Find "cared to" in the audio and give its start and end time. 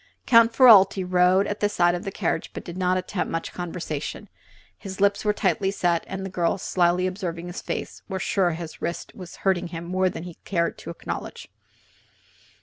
10.43-10.89